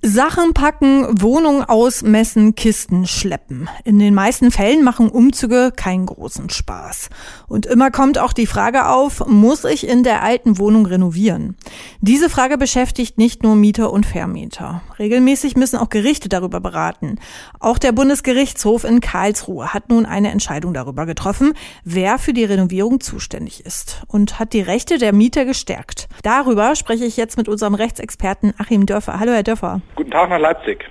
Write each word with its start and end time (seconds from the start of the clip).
Sachen 0.00 0.54
packen, 0.54 1.20
Wohnung 1.20 1.64
ausmessen, 1.64 2.54
Kisten 2.54 3.04
schleppen. 3.06 3.68
In 3.82 3.98
den 3.98 4.14
meisten 4.14 4.52
Fällen 4.52 4.84
machen 4.84 5.10
Umzüge 5.10 5.72
keinen 5.74 6.06
großen 6.06 6.50
Spaß. 6.50 7.10
Und 7.48 7.66
immer 7.66 7.90
kommt 7.90 8.16
auch 8.16 8.32
die 8.32 8.46
Frage 8.46 8.86
auf, 8.86 9.26
muss 9.26 9.64
ich 9.64 9.88
in 9.88 10.04
der 10.04 10.22
alten 10.22 10.58
Wohnung 10.58 10.86
renovieren? 10.86 11.56
Diese 12.00 12.30
Frage 12.30 12.58
beschäftigt 12.58 13.18
nicht 13.18 13.42
nur 13.42 13.56
Mieter 13.56 13.92
und 13.92 14.06
Vermieter. 14.06 14.82
Regelmäßig 15.00 15.56
müssen 15.56 15.76
auch 15.76 15.88
Gerichte 15.88 16.28
darüber 16.28 16.60
beraten. 16.60 17.18
Auch 17.58 17.78
der 17.78 17.90
Bundesgerichtshof 17.90 18.84
in 18.84 19.00
Karlsruhe 19.00 19.74
hat 19.74 19.88
nun 19.88 20.06
eine 20.06 20.30
Entscheidung 20.30 20.74
darüber 20.74 21.06
getroffen, 21.06 21.54
wer 21.82 22.18
für 22.18 22.32
die 22.32 22.44
Renovierung 22.44 23.00
zuständig 23.00 23.66
ist 23.66 24.02
und 24.06 24.38
hat 24.38 24.52
die 24.52 24.60
Rechte 24.60 24.98
der 24.98 25.12
Mieter 25.12 25.44
gestärkt. 25.44 26.08
Darüber 26.22 26.76
spreche 26.76 27.04
ich 27.04 27.16
jetzt 27.16 27.36
mit 27.36 27.48
unserem 27.48 27.74
Rechtsexperten 27.74 28.54
Achim 28.58 28.86
Dörfer. 28.86 29.18
Hallo, 29.18 29.32
Herr 29.32 29.42
Dörfer. 29.42 29.82
Guten 29.94 30.10
Tag 30.10 30.30
nach 30.30 30.38
Leipzig. 30.38 30.88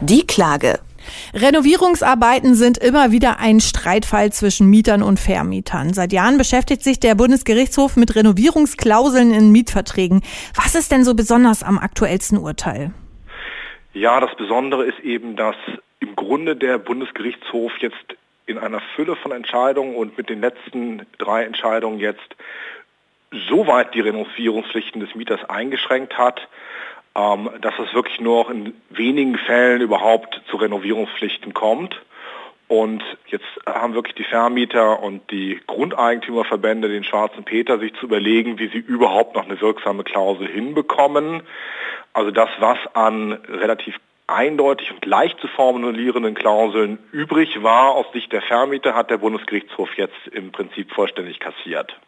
Die 0.00 0.26
Klage. 0.26 0.78
Renovierungsarbeiten 1.34 2.54
sind 2.54 2.78
immer 2.78 3.10
wieder 3.10 3.38
ein 3.38 3.60
Streitfall 3.60 4.32
zwischen 4.32 4.68
Mietern 4.68 5.02
und 5.02 5.18
Vermietern. 5.18 5.92
Seit 5.94 6.12
Jahren 6.12 6.38
beschäftigt 6.38 6.82
sich 6.82 7.00
der 7.00 7.14
Bundesgerichtshof 7.14 7.96
mit 7.96 8.14
Renovierungsklauseln 8.14 9.32
in 9.32 9.50
Mietverträgen. 9.52 10.22
Was 10.54 10.74
ist 10.74 10.92
denn 10.92 11.04
so 11.04 11.14
besonders 11.14 11.62
am 11.62 11.78
aktuellsten 11.78 12.38
Urteil? 12.38 12.92
Ja, 13.94 14.20
das 14.20 14.34
Besondere 14.36 14.84
ist 14.84 15.00
eben, 15.00 15.36
dass 15.36 15.56
im 16.00 16.14
Grunde 16.14 16.56
der 16.56 16.78
Bundesgerichtshof 16.78 17.72
jetzt 17.80 17.96
in 18.46 18.58
einer 18.58 18.80
Fülle 18.94 19.16
von 19.16 19.32
Entscheidungen 19.32 19.94
und 19.94 20.16
mit 20.16 20.30
den 20.30 20.40
letzten 20.40 21.06
drei 21.18 21.44
Entscheidungen 21.44 21.98
jetzt 21.98 22.36
soweit 23.48 23.94
die 23.94 24.00
Renovierungspflichten 24.00 25.00
des 25.00 25.14
Mieters 25.14 25.44
eingeschränkt 25.50 26.16
hat, 26.16 26.48
ähm, 27.18 27.50
dass 27.60 27.74
es 27.78 27.92
wirklich 27.94 28.20
nur 28.20 28.44
noch 28.44 28.50
in 28.50 28.74
wenigen 28.90 29.36
Fällen 29.36 29.80
überhaupt 29.80 30.40
zu 30.50 30.56
Renovierungspflichten 30.56 31.52
kommt. 31.52 32.00
Und 32.68 33.02
jetzt 33.26 33.46
haben 33.66 33.94
wirklich 33.94 34.14
die 34.14 34.24
Vermieter 34.24 35.02
und 35.02 35.30
die 35.30 35.58
Grundeigentümerverbände 35.66 36.88
den 36.88 37.02
schwarzen 37.02 37.44
Peter 37.44 37.78
sich 37.78 37.94
zu 37.94 38.06
überlegen, 38.06 38.58
wie 38.58 38.68
sie 38.68 38.78
überhaupt 38.78 39.34
noch 39.34 39.46
eine 39.46 39.60
wirksame 39.60 40.04
Klausel 40.04 40.46
hinbekommen. 40.46 41.42
Also 42.12 42.30
das, 42.30 42.50
was 42.60 42.78
an 42.92 43.32
relativ 43.48 43.96
eindeutig 44.26 44.92
und 44.92 45.04
leicht 45.06 45.40
zu 45.40 45.48
formulierenden 45.48 46.34
Klauseln 46.34 46.98
übrig 47.10 47.62
war 47.62 47.92
aus 47.92 48.06
Sicht 48.12 48.30
der 48.32 48.42
Vermieter, 48.42 48.94
hat 48.94 49.10
der 49.10 49.16
Bundesgerichtshof 49.16 49.88
jetzt 49.96 50.28
im 50.30 50.52
Prinzip 50.52 50.92
vollständig 50.92 51.40
kassiert. 51.40 51.98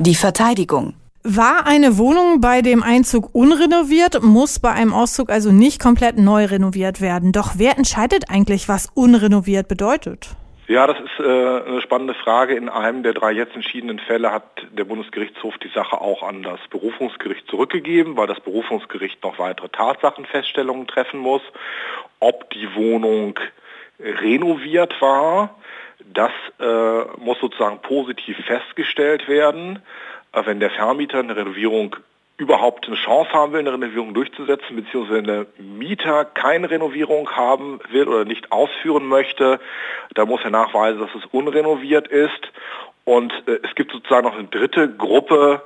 Die 0.00 0.16
Verteidigung. 0.16 0.94
War 1.26 1.66
eine 1.66 1.96
Wohnung 1.96 2.42
bei 2.42 2.60
dem 2.60 2.82
Einzug 2.82 3.34
unrenoviert, 3.34 4.22
muss 4.22 4.58
bei 4.58 4.70
einem 4.72 4.92
Auszug 4.92 5.30
also 5.30 5.52
nicht 5.52 5.80
komplett 5.80 6.18
neu 6.18 6.44
renoviert 6.44 7.00
werden. 7.00 7.32
Doch 7.32 7.52
wer 7.56 7.78
entscheidet 7.78 8.24
eigentlich, 8.28 8.68
was 8.68 8.90
unrenoviert 8.94 9.66
bedeutet? 9.66 10.36
Ja, 10.66 10.86
das 10.86 10.98
ist 11.00 11.18
äh, 11.20 11.22
eine 11.22 11.80
spannende 11.80 12.12
Frage. 12.12 12.54
In 12.54 12.68
einem 12.68 13.02
der 13.02 13.14
drei 13.14 13.32
jetzt 13.32 13.54
entschiedenen 13.54 14.00
Fälle 14.00 14.32
hat 14.32 14.44
der 14.76 14.84
Bundesgerichtshof 14.84 15.56
die 15.56 15.70
Sache 15.74 15.98
auch 15.98 16.22
an 16.22 16.42
das 16.42 16.60
Berufungsgericht 16.68 17.48
zurückgegeben, 17.48 18.18
weil 18.18 18.26
das 18.26 18.40
Berufungsgericht 18.40 19.22
noch 19.22 19.38
weitere 19.38 19.70
Tatsachenfeststellungen 19.70 20.86
treffen 20.86 21.20
muss, 21.20 21.42
ob 22.20 22.50
die 22.50 22.68
Wohnung 22.74 23.40
renoviert 23.98 25.00
war. 25.00 25.54
Das 26.12 26.32
äh, 26.60 27.18
muss 27.18 27.40
sozusagen 27.40 27.80
positiv 27.80 28.36
festgestellt 28.44 29.26
werden 29.26 29.80
wenn 30.44 30.60
der 30.60 30.70
Vermieter 30.70 31.18
eine 31.18 31.36
Renovierung 31.36 31.96
überhaupt 32.36 32.86
eine 32.86 32.96
Chance 32.96 33.30
haben 33.32 33.52
will, 33.52 33.60
eine 33.60 33.72
Renovierung 33.72 34.12
durchzusetzen, 34.12 34.76
beziehungsweise 34.76 35.18
wenn 35.18 35.24
der 35.24 35.46
Mieter 35.58 36.24
keine 36.24 36.68
Renovierung 36.68 37.30
haben 37.30 37.78
will 37.90 38.08
oder 38.08 38.24
nicht 38.24 38.50
ausführen 38.50 39.06
möchte, 39.06 39.60
dann 40.14 40.28
muss 40.28 40.40
er 40.42 40.50
nachweisen, 40.50 41.00
dass 41.00 41.14
es 41.14 41.24
unrenoviert 41.30 42.08
ist. 42.08 42.52
Und 43.04 43.32
äh, 43.46 43.60
es 43.62 43.74
gibt 43.74 43.92
sozusagen 43.92 44.26
noch 44.26 44.34
eine 44.36 44.48
dritte 44.48 44.88
Gruppe, 44.88 45.62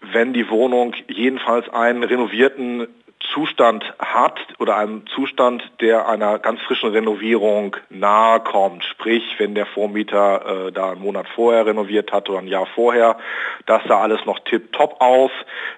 wenn 0.00 0.32
die 0.32 0.48
Wohnung 0.48 0.94
jedenfalls 1.08 1.68
einen 1.68 2.02
renovierten 2.02 2.86
Zustand 3.32 3.84
hat 3.98 4.38
oder 4.58 4.76
einem 4.76 5.04
Zustand, 5.14 5.62
der 5.80 6.08
einer 6.08 6.38
ganz 6.38 6.60
frischen 6.60 6.90
Renovierung 6.90 7.76
nahe 7.90 8.40
kommt. 8.40 8.84
Sprich, 8.84 9.22
wenn 9.38 9.54
der 9.54 9.66
Vormieter 9.66 10.68
äh, 10.68 10.72
da 10.72 10.92
einen 10.92 11.00
Monat 11.00 11.26
vorher 11.34 11.66
renoviert 11.66 12.12
hat 12.12 12.30
oder 12.30 12.38
ein 12.38 12.46
Jahr 12.46 12.66
vorher, 12.74 13.18
das 13.66 13.82
sah 13.88 14.00
alles 14.00 14.24
noch 14.24 14.38
tipptopp 14.40 15.00
aus, 15.00 15.30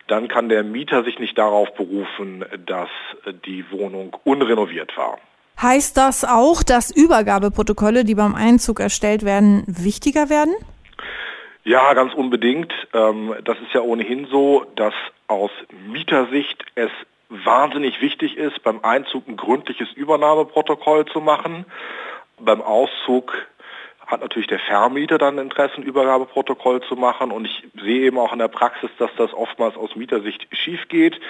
dann 0.07 0.29
kann 0.29 0.49
der 0.49 0.63
Mieter 0.65 1.03
sich 1.03 1.19
nicht 1.19 1.39
darauf 1.39 1.75
berufen, 1.75 2.45
dass 2.67 2.91
die 3.47 3.65
Wohnung 3.71 4.17
unrenoviert 4.25 4.97
war. 4.97 5.19
Heißt 5.61 5.97
das 5.97 6.25
auch, 6.25 6.63
dass 6.63 6.91
Übergabeprotokolle, 6.91 8.05
die 8.05 8.15
beim 8.15 8.35
Einzug 8.35 8.81
erstellt 8.81 9.25
werden, 9.25 9.65
wichtiger 9.67 10.31
werden? 10.31 10.55
Ja, 11.65 11.93
ganz 11.95 12.15
unbedingt. 12.15 12.73
Ähm, 12.95 13.35
das 13.45 13.59
ist 13.61 13.73
ja 13.75 13.83
ohnehin 13.83 14.27
so, 14.27 14.67
dass 14.77 14.95
aus 15.27 15.51
Mietersicht 15.87 16.65
es 16.75 16.91
wahnsinnig 17.29 18.01
wichtig 18.01 18.37
ist, 18.37 18.63
beim 18.63 18.81
Einzug 18.83 19.29
ein 19.29 19.37
gründliches 19.37 19.93
Übernahmeprotokoll 19.93 21.07
zu 21.07 21.21
machen. 21.21 21.65
Beim 22.39 22.63
Auszug 22.63 23.47
hat 24.07 24.23
natürlich 24.23 24.49
der 24.49 24.59
Vermieter 24.59 25.19
dann 25.19 25.39
Interesse, 25.39 25.77
ein 25.77 25.83
Übergabeprotokoll 25.85 26.83
zu 26.83 26.97
machen. 26.97 27.31
Und 27.31 27.45
ich 27.45 27.69
sehe 27.81 28.03
eben 28.03 28.19
auch 28.19 28.33
in 28.33 28.41
der 28.41 28.49
Praxis, 28.49 28.91
dass 28.99 29.11
das 29.17 29.33
oftmals 29.33 29.77
aus 29.77 29.95
Mietersicht 29.95 30.49
schief 30.51 30.89
geht. 30.89 31.21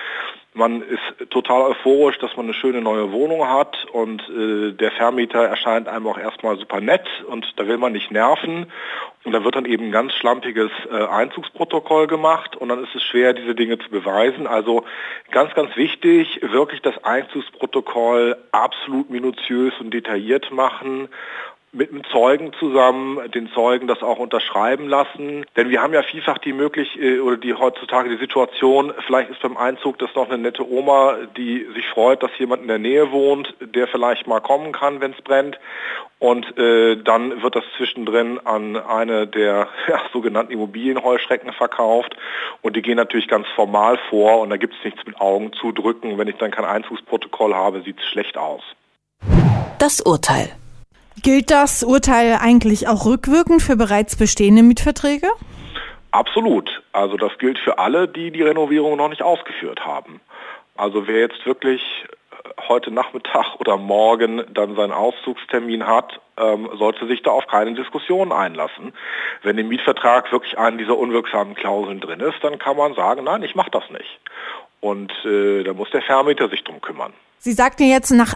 Man 0.53 0.83
ist 0.83 1.31
total 1.31 1.63
euphorisch, 1.71 2.19
dass 2.19 2.37
man 2.37 2.47
eine 2.47 2.55
schöne 2.55 2.81
neue 2.81 3.13
Wohnung 3.13 3.49
hat 3.49 3.85
und 3.93 4.21
äh, 4.29 4.73
der 4.73 4.91
Vermieter 4.91 5.45
erscheint 5.45 5.87
einem 5.87 6.09
auch 6.09 6.19
erstmal 6.19 6.59
super 6.59 6.81
nett 6.81 7.07
und 7.29 7.47
da 7.57 7.69
will 7.69 7.79
man 7.79 7.93
nicht 7.93 8.11
nerven. 8.11 8.67
Und 9.23 9.33
da 9.33 9.45
wird 9.45 9.55
dann 9.55 9.67
eben 9.67 9.87
ein 9.87 9.93
ganz 9.93 10.13
schlampiges 10.15 10.71
äh, 10.91 11.07
Einzugsprotokoll 11.07 12.09
gemacht 12.09 12.57
und 12.57 12.69
dann 12.69 12.83
ist 12.83 12.95
es 12.97 13.03
schwer, 13.05 13.33
diese 13.33 13.55
Dinge 13.55 13.79
zu 13.79 13.91
beweisen. 13.91 14.49
Also 14.49 14.85
ganz, 15.31 15.55
ganz 15.55 15.77
wichtig, 15.77 16.41
wirklich 16.43 16.83
das 16.83 17.05
Einzugsprotokoll 17.05 18.37
absolut 18.51 19.09
minutiös 19.09 19.75
und 19.79 19.93
detailliert 19.93 20.51
machen 20.51 21.09
mit 21.73 21.91
einem 21.91 22.03
Zeugen 22.11 22.53
zusammen, 22.59 23.31
den 23.31 23.49
Zeugen 23.53 23.87
das 23.87 24.03
auch 24.03 24.19
unterschreiben 24.19 24.89
lassen. 24.89 25.47
Denn 25.57 25.71
wir 25.71 25.81
haben 25.83 25.93
ja 25.93 26.03
vielfach 26.03 26.39
die 26.39 26.53
möglich 26.53 27.01
äh, 27.01 27.21
oder 27.21 27.37
die 27.37 27.55
heutzutage 27.55 28.11
die 28.11 28.17
Situation, 28.17 28.93
vielleicht 29.07 29.31
ist 29.31 29.41
beim 29.41 29.57
Einzug 29.57 29.99
das 29.99 30.15
noch 30.15 30.29
eine 30.29 30.39
nette 30.39 30.69
Oma, 30.69 31.17
die 31.37 31.67
sich 31.75 31.87
freut, 31.89 32.23
dass 32.23 32.31
jemand 32.39 32.63
in 32.63 32.69
der 32.69 32.79
Nähe 32.79 33.13
wohnt, 33.13 33.55
der 33.61 33.87
vielleicht 33.87 34.27
mal 34.27 34.41
kommen 34.41 34.73
kann, 34.73 35.01
wenn 35.01 35.13
es 35.13 35.23
brennt. 35.23 35.59
Und 36.19 36.59
äh, 36.59 36.97
dann 36.97 37.43
wird 37.43 37.57
das 37.57 37.65
zwischendrin 37.77 38.41
an 38.45 38.77
eine 38.77 39.27
der 39.27 39.69
ja, 39.89 40.01
sogenannten 40.13 40.53
Immobilienheuschrecken 40.53 41.53
verkauft. 41.53 42.17
Und 42.63 42.75
die 42.77 42.83
gehen 42.83 42.97
natürlich 42.97 43.29
ganz 43.29 43.47
formal 43.55 43.99
vor 44.11 44.41
und 44.41 44.51
da 44.51 44.57
gibt 44.57 44.75
es 44.75 44.85
nichts 44.85 45.07
mit 45.07 45.21
Augen 45.21 45.53
zudrücken. 45.53 46.19
Wenn 46.19 46.29
ich 46.29 46.37
dann 46.37 46.51
kein 46.51 46.65
Einzugsprotokoll 46.65 47.55
habe, 47.55 47.83
sieht 47.83 47.99
es 48.01 48.07
schlecht 48.07 48.37
aus. 48.37 48.63
Das 49.79 50.01
Urteil. 50.03 50.60
Gilt 51.23 51.51
das 51.51 51.83
Urteil 51.83 52.39
eigentlich 52.41 52.89
auch 52.89 53.05
rückwirkend 53.05 53.63
für 53.63 53.77
bereits 53.77 54.17
bestehende 54.17 54.63
Mietverträge? 54.63 55.29
Absolut. 56.13 56.83
Also 56.93 57.17
das 57.17 57.33
gilt 57.39 57.59
für 57.59 57.79
alle, 57.79 58.09
die 58.09 58.31
die 58.31 58.43
Renovierung 58.43 58.97
noch 58.97 59.09
nicht 59.09 59.23
ausgeführt 59.23 59.85
haben. 59.85 60.21
Also 60.77 61.07
wer 61.07 61.21
jetzt 61.21 61.45
wirklich 61.45 61.83
äh, 62.31 62.69
heute 62.69 62.91
Nachmittag 62.91 63.55
oder 63.59 63.77
morgen 63.77 64.43
dann 64.53 64.77
seinen 64.77 64.93
Auszugstermin 64.93 65.87
hat, 65.87 66.21
ähm, 66.39 66.69
sollte 66.79 67.07
sich 67.07 67.23
da 67.23 67.31
auf 67.33 67.47
keine 67.47 67.75
Diskussion 67.75 68.33
einlassen. 68.33 68.93
Wenn 69.43 69.59
im 69.59 69.69
Mietvertrag 69.69 70.33
wirklich 70.33 70.59
eine 70.59 70.79
dieser 70.79 70.97
unwirksamen 70.97 71.55
Klauseln 71.55 72.01
drin 72.01 72.21
ist, 72.21 72.43
dann 72.43 72.59
kann 72.59 72.77
man 72.77 72.95
sagen, 72.95 73.25
nein, 73.25 73.43
ich 73.43 73.55
mache 73.55 73.71
das 73.71 73.85
nicht. 73.91 74.21
Und 74.81 75.13
äh, 75.25 75.63
da 75.63 75.75
muss 75.75 75.91
der 75.91 76.03
Vermieter 76.03 76.49
sich 76.49 76.65
drum 76.65 76.81
kümmern. 76.81 77.13
Sie 77.39 77.53
sagten 77.53 77.85
jetzt, 77.85 78.11
nach 78.11 78.35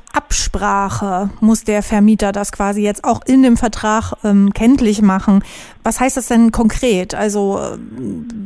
Absprache 0.55 1.31
muss 1.41 1.65
der 1.65 1.83
Vermieter 1.83 2.31
das 2.31 2.53
quasi 2.53 2.83
jetzt 2.83 3.05
auch 3.05 3.21
in 3.27 3.43
dem 3.43 3.57
Vertrag 3.57 4.13
ähm, 4.23 4.53
kenntlich 4.55 5.03
machen. 5.03 5.43
Was 5.83 5.99
heißt 5.99 6.17
das 6.17 6.29
denn 6.29 6.53
konkret? 6.53 7.15
Also 7.15 7.59
äh, 7.59 7.77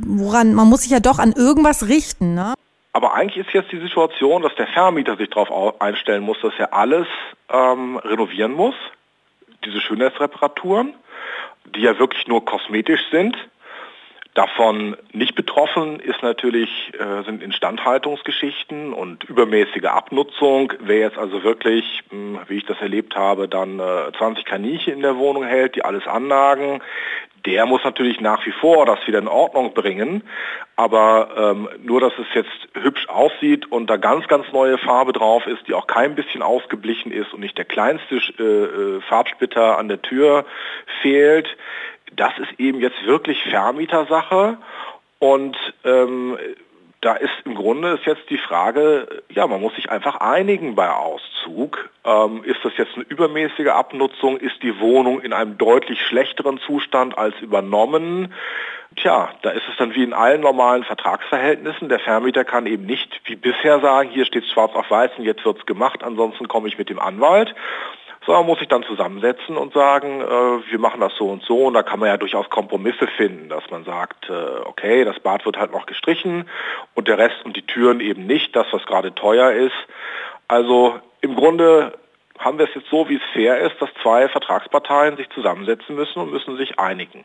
woran, 0.06 0.54
man 0.54 0.68
muss 0.68 0.82
sich 0.82 0.90
ja 0.90 1.00
doch 1.00 1.18
an 1.18 1.32
irgendwas 1.32 1.88
richten, 1.88 2.34
ne? 2.34 2.54
Aber 2.94 3.14
eigentlich 3.14 3.46
ist 3.46 3.52
jetzt 3.52 3.70
die 3.70 3.80
Situation, 3.80 4.42
dass 4.42 4.54
der 4.54 4.66
Vermieter 4.68 5.16
sich 5.16 5.28
darauf 5.28 5.80
einstellen 5.80 6.22
muss, 6.22 6.38
dass 6.40 6.54
er 6.58 6.72
alles 6.72 7.06
ähm, 7.50 7.98
renovieren 7.98 8.52
muss, 8.52 8.74
diese 9.64 9.80
Schönheitsreparaturen, 9.80 10.94
die 11.76 11.80
ja 11.80 11.98
wirklich 11.98 12.26
nur 12.26 12.44
kosmetisch 12.44 13.02
sind. 13.10 13.36
Davon 14.38 14.96
nicht 15.12 15.34
betroffen 15.34 15.98
ist 15.98 16.22
natürlich, 16.22 16.92
äh, 16.94 17.24
sind 17.24 17.42
Instandhaltungsgeschichten 17.42 18.92
und 18.92 19.24
übermäßige 19.24 19.86
Abnutzung. 19.86 20.74
Wer 20.78 20.98
jetzt 20.98 21.18
also 21.18 21.42
wirklich, 21.42 22.04
mh, 22.12 22.38
hm, 22.38 22.38
wie 22.46 22.58
ich 22.58 22.64
das 22.64 22.80
erlebt 22.80 23.16
habe, 23.16 23.48
dann 23.48 23.80
äh, 23.80 24.12
20 24.16 24.44
Kaninchen 24.44 24.92
in 24.92 25.02
der 25.02 25.16
Wohnung 25.16 25.42
hält, 25.42 25.74
die 25.74 25.84
alles 25.84 26.06
anlagen, 26.06 26.80
der 27.46 27.66
muss 27.66 27.82
natürlich 27.82 28.20
nach 28.20 28.46
wie 28.46 28.52
vor 28.52 28.86
das 28.86 29.04
wieder 29.08 29.18
in 29.18 29.26
Ordnung 29.26 29.74
bringen. 29.74 30.22
Aber 30.76 31.30
ähm, 31.36 31.68
nur, 31.82 32.00
dass 32.00 32.12
es 32.18 32.26
jetzt 32.32 32.68
hübsch 32.74 33.08
aussieht 33.08 33.72
und 33.72 33.90
da 33.90 33.96
ganz, 33.96 34.28
ganz 34.28 34.46
neue 34.52 34.78
Farbe 34.78 35.12
drauf 35.12 35.48
ist, 35.48 35.66
die 35.66 35.74
auch 35.74 35.88
kein 35.88 36.14
bisschen 36.14 36.42
ausgeblichen 36.42 37.10
ist 37.10 37.32
und 37.32 37.40
nicht 37.40 37.58
der 37.58 37.64
kleinste 37.64 38.20
äh, 38.38 38.42
äh, 38.42 39.00
Farbsplitter 39.00 39.78
an 39.78 39.88
der 39.88 40.00
Tür 40.00 40.44
fehlt, 41.02 41.48
das 42.14 42.32
ist 42.38 42.58
eben 42.58 42.80
jetzt 42.80 43.04
wirklich 43.06 43.42
Vermietersache. 43.44 44.58
Und 45.18 45.56
ähm, 45.84 46.38
da 47.00 47.14
ist 47.14 47.32
im 47.44 47.54
Grunde 47.54 47.90
ist 47.90 48.06
jetzt 48.06 48.28
die 48.28 48.38
Frage, 48.38 49.22
ja, 49.30 49.46
man 49.46 49.60
muss 49.60 49.74
sich 49.76 49.90
einfach 49.90 50.16
einigen 50.16 50.74
bei 50.74 50.90
Auszug. 50.90 51.90
Ähm, 52.04 52.42
ist 52.44 52.64
das 52.64 52.72
jetzt 52.76 52.94
eine 52.96 53.04
übermäßige 53.04 53.68
Abnutzung? 53.68 54.36
Ist 54.38 54.62
die 54.62 54.80
Wohnung 54.80 55.20
in 55.20 55.32
einem 55.32 55.58
deutlich 55.58 56.00
schlechteren 56.02 56.58
Zustand 56.58 57.16
als 57.16 57.38
übernommen? 57.40 58.34
Tja, 58.96 59.30
da 59.42 59.50
ist 59.50 59.62
es 59.70 59.76
dann 59.76 59.94
wie 59.94 60.02
in 60.02 60.12
allen 60.12 60.40
normalen 60.40 60.82
Vertragsverhältnissen. 60.82 61.88
Der 61.88 62.00
Vermieter 62.00 62.44
kann 62.44 62.66
eben 62.66 62.86
nicht 62.86 63.20
wie 63.26 63.36
bisher 63.36 63.78
sagen, 63.80 64.10
hier 64.10 64.24
steht 64.24 64.46
schwarz 64.46 64.74
auf 64.74 64.90
weiß 64.90 65.12
und 65.18 65.24
jetzt 65.24 65.44
wird 65.44 65.58
es 65.58 65.66
gemacht, 65.66 66.02
ansonsten 66.02 66.48
komme 66.48 66.66
ich 66.66 66.78
mit 66.78 66.90
dem 66.90 66.98
Anwalt, 66.98 67.54
sondern 68.28 68.44
muss 68.44 68.58
sich 68.58 68.68
dann 68.68 68.82
zusammensetzen 68.82 69.56
und 69.56 69.72
sagen, 69.72 70.20
äh, 70.20 70.70
wir 70.70 70.78
machen 70.78 71.00
das 71.00 71.14
so 71.16 71.30
und 71.30 71.42
so. 71.44 71.64
Und 71.64 71.72
da 71.72 71.82
kann 71.82 71.98
man 71.98 72.10
ja 72.10 72.18
durchaus 72.18 72.50
Kompromisse 72.50 73.06
finden, 73.16 73.48
dass 73.48 73.62
man 73.70 73.86
sagt, 73.86 74.28
äh, 74.28 74.32
okay, 74.66 75.06
das 75.06 75.18
Bad 75.18 75.46
wird 75.46 75.56
halt 75.56 75.72
noch 75.72 75.86
gestrichen 75.86 76.46
und 76.94 77.08
der 77.08 77.16
Rest 77.16 77.42
und 77.46 77.56
die 77.56 77.66
Türen 77.66 78.00
eben 78.00 78.26
nicht, 78.26 78.54
das, 78.54 78.66
was 78.70 78.84
gerade 78.84 79.14
teuer 79.14 79.52
ist. 79.52 79.72
Also 80.46 80.98
im 81.22 81.36
Grunde 81.36 81.94
haben 82.38 82.58
wir 82.58 82.66
es 82.66 82.74
jetzt 82.74 82.90
so, 82.90 83.08
wie 83.08 83.16
es 83.16 83.22
fair 83.32 83.60
ist, 83.60 83.80
dass 83.80 83.88
zwei 84.02 84.28
Vertragsparteien 84.28 85.16
sich 85.16 85.30
zusammensetzen 85.30 85.96
müssen 85.96 86.18
und 86.18 86.30
müssen 86.30 86.58
sich 86.58 86.78
einigen. 86.78 87.24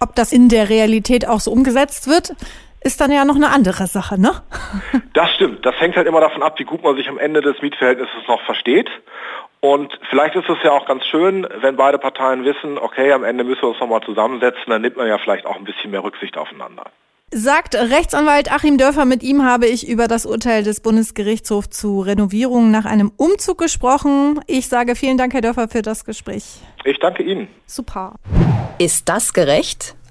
Ob 0.00 0.16
das 0.16 0.32
in 0.32 0.48
der 0.48 0.68
Realität 0.68 1.28
auch 1.28 1.38
so 1.38 1.52
umgesetzt 1.52 2.08
wird, 2.08 2.32
ist 2.82 3.00
dann 3.00 3.12
ja 3.12 3.24
noch 3.24 3.36
eine 3.36 3.50
andere 3.50 3.86
Sache, 3.86 4.20
ne? 4.20 4.42
Das 5.12 5.30
stimmt. 5.34 5.66
Das 5.66 5.74
hängt 5.78 5.96
halt 5.96 6.06
immer 6.06 6.20
davon 6.20 6.42
ab, 6.42 6.58
wie 6.58 6.64
gut 6.64 6.82
man 6.82 6.96
sich 6.96 7.08
am 7.08 7.18
Ende 7.18 7.40
des 7.40 7.60
Mietverhältnisses 7.60 8.26
noch 8.26 8.40
versteht. 8.42 8.88
Und 9.60 9.92
vielleicht 10.08 10.34
ist 10.34 10.48
es 10.48 10.56
ja 10.64 10.72
auch 10.72 10.86
ganz 10.86 11.04
schön, 11.04 11.46
wenn 11.60 11.76
beide 11.76 11.98
Parteien 11.98 12.44
wissen, 12.44 12.78
okay, 12.78 13.12
am 13.12 13.24
Ende 13.24 13.44
müssen 13.44 13.62
wir 13.62 13.68
uns 13.68 13.80
nochmal 13.80 14.00
zusammensetzen, 14.00 14.64
dann 14.68 14.80
nimmt 14.80 14.96
man 14.96 15.06
ja 15.06 15.18
vielleicht 15.18 15.44
auch 15.44 15.56
ein 15.56 15.64
bisschen 15.64 15.90
mehr 15.90 16.02
Rücksicht 16.02 16.38
aufeinander. 16.38 16.84
Sagt 17.32 17.76
Rechtsanwalt 17.76 18.50
Achim 18.50 18.76
Dörfer, 18.76 19.04
mit 19.04 19.22
ihm 19.22 19.44
habe 19.44 19.66
ich 19.66 19.86
über 19.86 20.08
das 20.08 20.26
Urteil 20.26 20.64
des 20.64 20.80
Bundesgerichtshofs 20.80 21.70
zu 21.70 22.00
Renovierungen 22.00 22.72
nach 22.72 22.86
einem 22.86 23.12
Umzug 23.16 23.58
gesprochen. 23.58 24.40
Ich 24.48 24.68
sage 24.68 24.96
vielen 24.96 25.16
Dank, 25.16 25.34
Herr 25.34 25.40
Dörfer, 25.40 25.68
für 25.68 25.82
das 25.82 26.04
Gespräch. 26.04 26.60
Ich 26.84 26.98
danke 26.98 27.22
Ihnen. 27.22 27.46
Super. 27.66 28.14
Ist 28.78 29.08
das 29.08 29.32
gerecht? 29.32 29.94